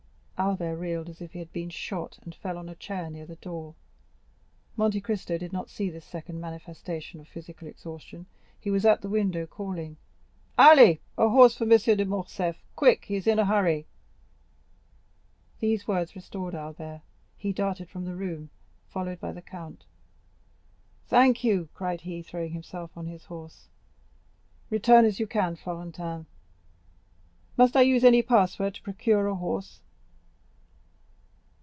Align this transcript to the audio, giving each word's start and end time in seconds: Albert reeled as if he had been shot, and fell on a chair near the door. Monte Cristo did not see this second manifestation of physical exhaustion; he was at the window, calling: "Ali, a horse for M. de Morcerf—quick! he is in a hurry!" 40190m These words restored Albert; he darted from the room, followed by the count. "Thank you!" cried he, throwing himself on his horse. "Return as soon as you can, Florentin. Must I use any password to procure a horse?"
Albert 0.43 0.77
reeled 0.77 1.07
as 1.07 1.21
if 1.21 1.33
he 1.33 1.37
had 1.39 1.53
been 1.53 1.69
shot, 1.69 2.17
and 2.23 2.33
fell 2.33 2.57
on 2.57 2.67
a 2.67 2.73
chair 2.73 3.11
near 3.11 3.27
the 3.27 3.35
door. 3.35 3.75
Monte 4.75 4.99
Cristo 4.99 5.37
did 5.37 5.53
not 5.53 5.69
see 5.69 5.87
this 5.87 6.03
second 6.03 6.41
manifestation 6.41 7.19
of 7.19 7.27
physical 7.27 7.67
exhaustion; 7.67 8.25
he 8.59 8.71
was 8.71 8.83
at 8.83 9.01
the 9.01 9.07
window, 9.07 9.45
calling: 9.45 9.97
"Ali, 10.57 10.99
a 11.15 11.29
horse 11.29 11.55
for 11.55 11.65
M. 11.65 11.69
de 11.77 12.05
Morcerf—quick! 12.05 13.05
he 13.05 13.15
is 13.17 13.27
in 13.27 13.37
a 13.37 13.45
hurry!" 13.45 13.85
40190m 15.57 15.59
These 15.59 15.87
words 15.87 16.15
restored 16.15 16.55
Albert; 16.55 17.03
he 17.37 17.53
darted 17.53 17.87
from 17.87 18.05
the 18.05 18.15
room, 18.15 18.49
followed 18.87 19.19
by 19.19 19.31
the 19.31 19.43
count. 19.43 19.85
"Thank 21.05 21.43
you!" 21.43 21.69
cried 21.75 22.01
he, 22.01 22.23
throwing 22.23 22.53
himself 22.53 22.89
on 22.97 23.05
his 23.05 23.25
horse. 23.25 23.67
"Return 24.71 25.05
as 25.05 25.17
soon 25.17 25.19
as 25.19 25.19
you 25.19 25.27
can, 25.27 25.55
Florentin. 25.55 26.25
Must 27.57 27.75
I 27.77 27.81
use 27.83 28.03
any 28.03 28.23
password 28.23 28.73
to 28.73 28.81
procure 28.81 29.27
a 29.27 29.35
horse?" 29.35 29.83